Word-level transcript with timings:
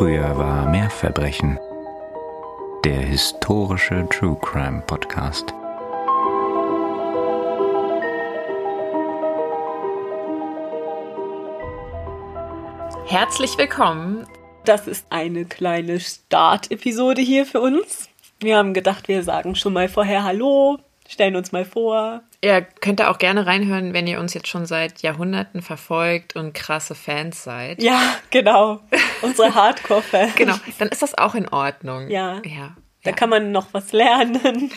Früher 0.00 0.38
war 0.38 0.66
mehr 0.66 0.88
Verbrechen. 0.88 1.58
Der 2.86 3.00
historische 3.00 4.08
True 4.08 4.34
Crime 4.40 4.82
Podcast. 4.86 5.52
Herzlich 13.04 13.58
willkommen. 13.58 14.26
Das 14.64 14.86
ist 14.86 15.04
eine 15.10 15.44
kleine 15.44 16.00
Start-Episode 16.00 17.20
hier 17.20 17.44
für 17.44 17.60
uns. 17.60 18.08
Wir 18.38 18.56
haben 18.56 18.72
gedacht, 18.72 19.06
wir 19.06 19.22
sagen 19.22 19.54
schon 19.54 19.74
mal 19.74 19.90
vorher 19.90 20.24
Hallo, 20.24 20.78
stellen 21.10 21.36
uns 21.36 21.52
mal 21.52 21.66
vor. 21.66 22.22
Ihr 22.42 22.62
könnt 22.62 23.00
da 23.00 23.10
auch 23.10 23.18
gerne 23.18 23.44
reinhören, 23.46 23.92
wenn 23.92 24.06
ihr 24.06 24.18
uns 24.18 24.32
jetzt 24.32 24.48
schon 24.48 24.64
seit 24.64 25.02
Jahrhunderten 25.02 25.60
verfolgt 25.60 26.36
und 26.36 26.54
krasse 26.54 26.94
Fans 26.94 27.44
seid. 27.44 27.82
Ja, 27.82 28.00
genau. 28.30 28.80
Unsere 29.20 29.54
Hardcore-Fans. 29.54 30.34
genau, 30.36 30.54
dann 30.78 30.88
ist 30.88 31.02
das 31.02 31.16
auch 31.18 31.34
in 31.34 31.48
Ordnung. 31.48 32.08
Ja. 32.08 32.40
ja. 32.46 32.74
Da 33.02 33.12
kann 33.12 33.28
man 33.28 33.52
noch 33.52 33.68
was 33.72 33.92
lernen. 33.92 34.70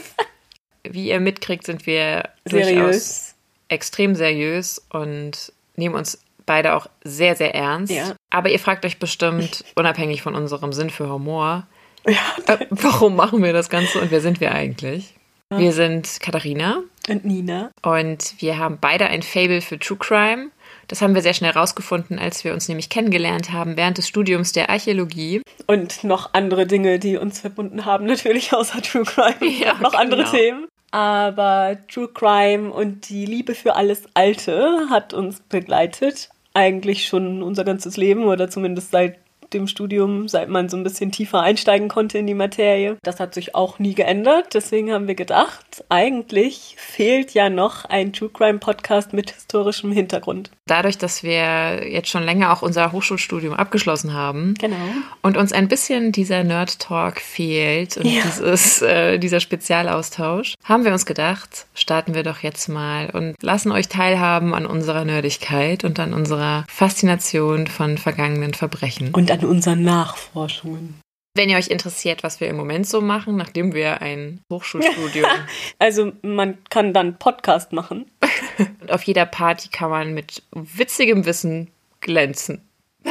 Wie 0.88 1.08
ihr 1.08 1.18
mitkriegt, 1.20 1.64
sind 1.66 1.86
wir 1.86 2.28
Seriös. 2.44 2.68
durchaus 2.74 3.34
extrem 3.68 4.14
seriös 4.14 4.84
und 4.90 5.52
nehmen 5.74 5.96
uns 5.96 6.22
beide 6.46 6.74
auch 6.76 6.86
sehr, 7.02 7.34
sehr 7.34 7.54
ernst. 7.54 7.92
Ja. 7.92 8.14
Aber 8.30 8.50
ihr 8.50 8.60
fragt 8.60 8.84
euch 8.84 8.98
bestimmt, 9.00 9.64
unabhängig 9.74 10.22
von 10.22 10.36
unserem 10.36 10.72
Sinn 10.72 10.90
für 10.90 11.08
Humor, 11.08 11.66
Ja. 12.06 12.20
äh, 12.46 12.64
warum 12.70 13.16
machen 13.16 13.42
wir 13.42 13.52
das 13.52 13.68
Ganze 13.68 14.00
und 14.00 14.12
wer 14.12 14.20
sind 14.20 14.40
wir 14.40 14.52
eigentlich? 14.52 15.14
Wir 15.54 15.72
sind 15.72 16.18
Katharina 16.20 16.82
Und 17.08 17.24
Nina. 17.24 17.70
und 17.84 18.34
wir 18.40 18.58
haben 18.58 18.78
beide 18.80 19.06
ein 19.06 19.22
Fable 19.22 19.60
für 19.60 19.78
True 19.78 19.96
Crime. 19.96 20.50
Das 20.88 21.02
haben 21.02 21.14
wir 21.14 21.22
sehr 21.22 21.34
schnell 21.34 21.52
rausgefunden, 21.52 22.18
als 22.18 22.42
wir 22.42 22.52
uns 22.52 22.68
nämlich 22.68 22.88
kennengelernt 22.90 23.52
haben 23.52 23.76
während 23.76 23.96
des 23.98 24.08
Studiums 24.08 24.50
der 24.50 24.70
Archäologie. 24.70 25.42
Und 25.68 26.02
noch 26.02 26.34
andere 26.34 26.66
Dinge, 26.66 26.98
die 26.98 27.16
uns 27.16 27.40
verbunden 27.40 27.84
haben, 27.84 28.06
natürlich 28.06 28.52
außer 28.52 28.82
True 28.82 29.04
Crime. 29.04 29.36
Ja, 29.60 29.74
noch 29.74 29.94
andere 29.94 30.24
genau. 30.24 30.36
Themen. 30.36 30.66
Aber 30.90 31.76
True 31.92 32.08
Crime 32.12 32.72
und 32.72 33.08
die 33.08 33.24
Liebe 33.24 33.54
für 33.54 33.76
alles 33.76 34.02
Alte 34.14 34.88
hat 34.90 35.14
uns 35.14 35.40
begleitet. 35.48 36.28
Eigentlich 36.54 37.06
schon 37.06 37.42
unser 37.44 37.62
ganzes 37.62 37.96
Leben 37.96 38.24
oder 38.24 38.50
zumindest 38.50 38.90
seit 38.90 39.18
dem 39.52 39.66
Studium, 39.66 40.28
seit 40.28 40.48
man 40.48 40.68
so 40.68 40.76
ein 40.76 40.82
bisschen 40.82 41.12
tiefer 41.12 41.40
einsteigen 41.40 41.88
konnte 41.88 42.18
in 42.18 42.26
die 42.26 42.34
Materie. 42.34 42.96
Das 43.02 43.20
hat 43.20 43.34
sich 43.34 43.54
auch 43.54 43.78
nie 43.78 43.94
geändert. 43.94 44.54
Deswegen 44.54 44.92
haben 44.92 45.06
wir 45.08 45.14
gedacht, 45.14 45.84
eigentlich 45.88 46.74
fehlt 46.78 47.32
ja 47.34 47.48
noch 47.50 47.84
ein 47.84 48.12
True 48.12 48.30
Crime 48.32 48.58
Podcast 48.58 49.12
mit 49.12 49.30
historischem 49.30 49.92
Hintergrund. 49.92 50.50
Dadurch, 50.66 50.98
dass 50.98 51.22
wir 51.22 51.88
jetzt 51.88 52.08
schon 52.08 52.24
länger 52.24 52.52
auch 52.52 52.62
unser 52.62 52.92
Hochschulstudium 52.92 53.54
abgeschlossen 53.54 54.12
haben 54.14 54.54
Genau. 54.58 54.76
und 55.22 55.36
uns 55.36 55.52
ein 55.52 55.68
bisschen 55.68 56.12
dieser 56.12 56.42
Nerd-Talk 56.44 57.20
fehlt 57.20 57.96
und 57.96 58.06
Ja. 58.06 58.22
dieses, 58.24 58.82
äh, 58.82 59.18
dieser 59.18 59.40
Spezialaustausch, 59.40 60.54
haben 60.64 60.84
wir 60.84 60.92
uns 60.92 61.06
gedacht, 61.06 61.66
starten 61.74 62.14
wir 62.14 62.22
doch 62.22 62.40
jetzt 62.40 62.68
mal 62.68 63.10
und 63.10 63.34
lassen 63.42 63.70
euch 63.72 63.88
teilhaben 63.88 64.54
an 64.54 64.66
unserer 64.66 65.04
Nerdigkeit 65.04 65.84
und 65.84 65.98
an 66.00 66.12
unserer 66.12 66.64
Faszination 66.68 67.66
von 67.66 67.98
vergangenen 67.98 68.54
Verbrechen. 68.54 69.12
Und 69.14 69.30
an 69.30 69.44
unseren 69.46 69.82
Nachforschungen. 69.82 71.00
Wenn 71.34 71.50
ihr 71.50 71.58
euch 71.58 71.68
interessiert, 71.68 72.22
was 72.22 72.40
wir 72.40 72.48
im 72.48 72.56
Moment 72.56 72.86
so 72.86 73.02
machen, 73.02 73.36
nachdem 73.36 73.74
wir 73.74 74.00
ein 74.00 74.40
Hochschulstudium 74.50 75.26
Also 75.78 76.12
man 76.22 76.56
kann 76.70 76.94
dann 76.94 77.18
Podcast 77.18 77.72
machen. 77.72 78.10
und 78.80 78.90
auf 78.90 79.02
jeder 79.02 79.26
Party 79.26 79.68
kann 79.68 79.90
man 79.90 80.14
mit 80.14 80.42
witzigem 80.52 81.26
Wissen 81.26 81.70
glänzen. 82.00 82.66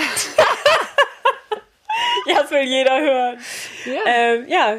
Ja, 2.25 2.41
das 2.41 2.52
will 2.52 2.63
jeder 2.63 3.00
hören. 3.00 3.38
Ja. 3.86 4.02
Ähm, 4.06 4.45
ja, 4.47 4.78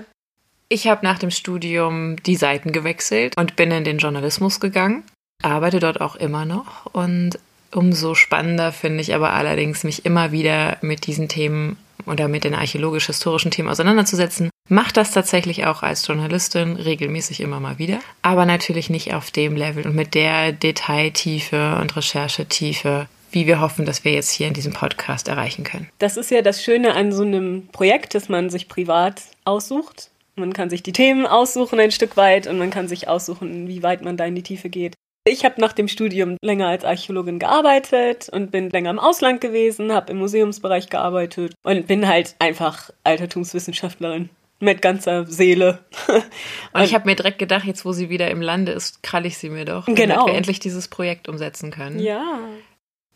Ich 0.68 0.88
habe 0.88 1.06
nach 1.06 1.18
dem 1.18 1.30
Studium 1.30 2.16
die 2.24 2.36
Seiten 2.36 2.72
gewechselt 2.72 3.36
und 3.36 3.54
bin 3.54 3.70
in 3.70 3.84
den 3.84 3.98
Journalismus 3.98 4.58
gegangen, 4.58 5.04
arbeite 5.42 5.78
dort 5.78 6.00
auch 6.00 6.16
immer 6.16 6.44
noch 6.44 6.86
und 6.92 7.38
umso 7.72 8.14
spannender 8.14 8.72
finde 8.72 9.00
ich 9.00 9.14
aber 9.14 9.32
allerdings, 9.32 9.84
mich 9.84 10.04
immer 10.04 10.32
wieder 10.32 10.78
mit 10.80 11.06
diesen 11.06 11.28
Themen 11.28 11.76
oder 12.06 12.28
mit 12.28 12.44
den 12.44 12.54
archäologisch-historischen 12.54 13.50
Themen 13.50 13.68
auseinanderzusetzen. 13.68 14.50
Mach 14.68 14.92
das 14.92 15.12
tatsächlich 15.12 15.66
auch 15.66 15.82
als 15.82 16.06
Journalistin 16.06 16.76
regelmäßig 16.76 17.40
immer 17.40 17.60
mal 17.60 17.78
wieder, 17.78 18.00
aber 18.22 18.46
natürlich 18.46 18.90
nicht 18.90 19.14
auf 19.14 19.30
dem 19.30 19.56
Level 19.56 19.86
und 19.86 19.94
mit 19.94 20.14
der 20.14 20.52
Detailtiefe 20.52 21.78
und 21.80 21.96
Recherchetiefe, 21.96 23.06
wie 23.30 23.46
wir 23.46 23.60
hoffen, 23.60 23.84
dass 23.86 24.04
wir 24.04 24.12
jetzt 24.12 24.30
hier 24.30 24.48
in 24.48 24.54
diesem 24.54 24.72
Podcast 24.72 25.28
erreichen 25.28 25.64
können. 25.64 25.88
das 25.98 26.16
ist 26.16 26.30
ja 26.30 26.42
das 26.42 26.62
Schöne 26.62 26.94
an 26.94 27.12
so 27.12 27.22
einem 27.22 27.68
Projekt, 27.70 28.14
dass 28.14 28.28
man 28.28 28.50
sich 28.50 28.68
privat 28.68 29.22
aussucht. 29.44 30.10
Man 30.36 30.52
kann 30.52 30.68
sich 30.68 30.82
die 30.82 30.92
Themen 30.92 31.26
aussuchen 31.26 31.80
ein 31.80 31.92
Stück 31.92 32.16
weit 32.16 32.46
und 32.46 32.58
man 32.58 32.70
kann 32.70 32.88
sich 32.88 33.08
aussuchen, 33.08 33.68
wie 33.68 33.82
weit 33.82 34.02
man 34.02 34.16
da 34.16 34.26
in 34.26 34.34
die 34.34 34.42
Tiefe 34.42 34.68
geht. 34.68 34.94
Ich 35.28 35.44
habe 35.44 35.60
nach 35.60 35.72
dem 35.72 35.88
Studium 35.88 36.36
länger 36.40 36.68
als 36.68 36.84
Archäologin 36.84 37.40
gearbeitet 37.40 38.28
und 38.28 38.52
bin 38.52 38.70
länger 38.70 38.90
im 38.90 39.00
Ausland 39.00 39.40
gewesen, 39.40 39.92
habe 39.92 40.12
im 40.12 40.18
Museumsbereich 40.18 40.88
gearbeitet 40.88 41.52
und 41.64 41.88
bin 41.88 42.06
halt 42.06 42.36
einfach 42.38 42.90
Altertumswissenschaftlerin 43.02 44.30
mit 44.60 44.80
ganzer 44.82 45.26
Seele. 45.26 45.80
Und 46.72 46.82
ich 46.82 46.94
habe 46.94 47.06
mir 47.06 47.14
direkt 47.16 47.38
gedacht, 47.38 47.64
jetzt 47.66 47.84
wo 47.84 47.92
sie 47.92 48.08
wieder 48.08 48.30
im 48.30 48.40
Lande 48.40 48.72
ist, 48.72 49.02
kralle 49.02 49.26
ich 49.26 49.36
sie 49.36 49.50
mir 49.50 49.66
doch, 49.66 49.84
Genau. 49.86 50.14
damit 50.14 50.26
wir 50.28 50.34
endlich 50.34 50.60
dieses 50.60 50.88
Projekt 50.88 51.28
umsetzen 51.28 51.70
können. 51.70 51.98
ja. 51.98 52.38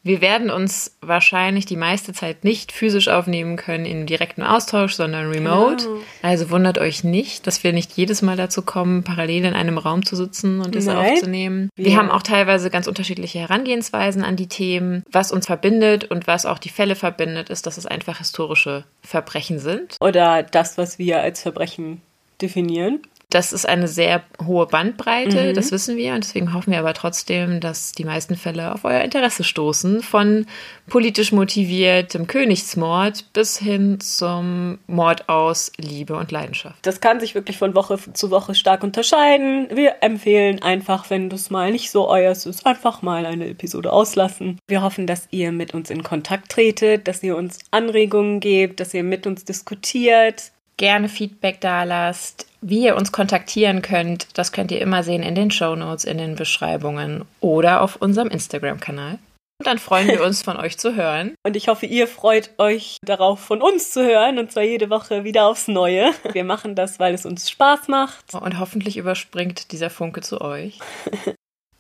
Wir 0.02 0.22
werden 0.22 0.48
uns 0.48 0.96
wahrscheinlich 1.02 1.66
die 1.66 1.76
meiste 1.76 2.14
Zeit 2.14 2.42
nicht 2.42 2.72
physisch 2.72 3.08
aufnehmen 3.08 3.56
können 3.56 3.84
in 3.84 4.06
direktem 4.06 4.42
Austausch, 4.44 4.94
sondern 4.94 5.30
remote. 5.30 5.84
Genau. 5.84 5.98
Also 6.22 6.48
wundert 6.48 6.78
euch 6.78 7.04
nicht, 7.04 7.46
dass 7.46 7.62
wir 7.64 7.74
nicht 7.74 7.92
jedes 7.92 8.22
Mal 8.22 8.36
dazu 8.36 8.62
kommen, 8.62 9.04
parallel 9.04 9.44
in 9.44 9.52
einem 9.54 9.76
Raum 9.76 10.04
zu 10.06 10.16
sitzen 10.16 10.60
und 10.62 10.74
das 10.74 10.86
Nein. 10.86 10.96
aufzunehmen. 11.12 11.68
Wir 11.76 11.90
Ja. 11.92 11.98
haben 11.98 12.10
auch 12.10 12.22
teilweise 12.22 12.70
ganz 12.70 12.86
unterschiedliche 12.86 13.40
Herangehensweisen 13.40 14.24
an 14.24 14.36
die 14.36 14.46
Themen. 14.48 15.02
Was 15.12 15.32
uns 15.32 15.46
verbindet 15.46 16.04
und 16.04 16.26
was 16.26 16.46
auch 16.46 16.58
die 16.58 16.70
Fälle 16.70 16.96
verbindet, 16.96 17.50
ist, 17.50 17.66
dass 17.66 17.76
es 17.76 17.84
einfach 17.84 18.18
historische 18.18 18.84
Verbrechen 19.02 19.58
sind. 19.58 19.96
Oder 20.00 20.42
das, 20.42 20.78
was 20.78 20.98
wir 20.98 21.20
als 21.20 21.42
Verbrechen 21.42 22.00
definieren. 22.40 23.00
Das 23.30 23.52
ist 23.52 23.66
eine 23.66 23.86
sehr 23.88 24.22
hohe 24.44 24.66
Bandbreite, 24.66 25.50
Mhm. 25.50 25.54
das 25.54 25.70
wissen 25.70 25.96
wir. 25.96 26.14
Und 26.14 26.24
deswegen 26.24 26.52
hoffen 26.52 26.72
wir 26.72 26.80
aber 26.80 26.94
trotzdem, 26.94 27.60
dass 27.60 27.92
die 27.92 28.04
meisten 28.04 28.34
Fälle 28.36 28.74
auf 28.74 28.84
euer 28.84 29.00
Interesse 29.02 29.44
stoßen. 29.44 30.02
Von 30.02 30.46
politisch 30.88 31.30
motiviertem 31.32 32.26
Königsmord 32.26 33.32
bis 33.32 33.56
hin 33.58 34.00
zum 34.00 34.78
Mord 34.88 35.28
aus 35.28 35.70
Liebe 35.78 36.16
und 36.16 36.32
Leidenschaft. 36.32 36.84
Das 36.84 37.00
kann 37.00 37.20
sich 37.20 37.34
wirklich 37.36 37.56
von 37.56 37.74
Woche 37.76 37.98
zu 38.12 38.30
Woche 38.30 38.54
stark 38.54 38.82
unterscheiden. 38.82 39.68
Wir 39.72 39.96
empfehlen 40.02 40.60
einfach, 40.62 41.08
wenn 41.10 41.30
das 41.30 41.50
mal 41.50 41.70
nicht 41.70 41.90
so 41.90 42.08
euers 42.08 42.46
ist, 42.46 42.66
einfach 42.66 43.02
mal 43.02 43.26
eine 43.26 43.46
Episode 43.48 43.92
auslassen. 43.92 44.58
Wir 44.66 44.82
hoffen, 44.82 45.06
dass 45.06 45.28
ihr 45.30 45.52
mit 45.52 45.72
uns 45.72 45.90
in 45.90 46.02
Kontakt 46.02 46.50
tretet, 46.50 47.06
dass 47.06 47.22
ihr 47.22 47.36
uns 47.36 47.58
Anregungen 47.70 48.40
gebt, 48.40 48.80
dass 48.80 48.92
ihr 48.92 49.04
mit 49.04 49.26
uns 49.26 49.44
diskutiert. 49.44 50.50
Gerne 50.80 51.10
Feedback 51.10 51.60
da 51.60 51.84
lasst. 51.84 52.46
Wie 52.62 52.84
ihr 52.86 52.96
uns 52.96 53.12
kontaktieren 53.12 53.82
könnt, 53.82 54.38
das 54.38 54.50
könnt 54.50 54.72
ihr 54.72 54.80
immer 54.80 55.02
sehen 55.02 55.22
in 55.22 55.34
den 55.34 55.50
Show 55.50 55.76
Notes, 55.76 56.06
in 56.06 56.16
den 56.16 56.36
Beschreibungen 56.36 57.26
oder 57.40 57.82
auf 57.82 57.96
unserem 57.96 58.28
Instagram-Kanal. 58.28 59.18
Und 59.58 59.66
dann 59.66 59.76
freuen 59.76 60.08
wir 60.08 60.22
uns, 60.26 60.40
von 60.40 60.56
euch 60.56 60.78
zu 60.78 60.96
hören. 60.96 61.34
Und 61.42 61.54
ich 61.54 61.68
hoffe, 61.68 61.84
ihr 61.84 62.06
freut 62.06 62.52
euch 62.56 62.96
darauf, 63.04 63.40
von 63.40 63.60
uns 63.60 63.90
zu 63.90 64.02
hören, 64.02 64.38
und 64.38 64.52
zwar 64.52 64.62
jede 64.62 64.88
Woche 64.88 65.22
wieder 65.22 65.48
aufs 65.48 65.68
Neue. 65.68 66.12
Wir 66.32 66.44
machen 66.44 66.74
das, 66.74 66.98
weil 66.98 67.12
es 67.12 67.26
uns 67.26 67.50
Spaß 67.50 67.88
macht. 67.88 68.32
Und 68.32 68.58
hoffentlich 68.58 68.96
überspringt 68.96 69.72
dieser 69.72 69.90
Funke 69.90 70.22
zu 70.22 70.40
euch. 70.40 70.78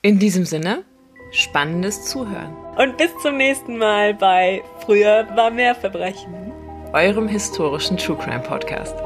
In 0.02 0.18
diesem 0.18 0.44
Sinne, 0.44 0.84
spannendes 1.32 2.04
Zuhören. 2.04 2.54
Und 2.76 2.98
bis 2.98 3.10
zum 3.22 3.38
nächsten 3.38 3.78
Mal 3.78 4.12
bei 4.12 4.60
Früher 4.84 5.26
war 5.36 5.50
mehr 5.50 5.74
Verbrechen. 5.74 6.49
Eurem 6.92 7.28
historischen 7.28 7.96
True 7.96 8.16
Crime 8.16 8.40
Podcast. 8.40 8.96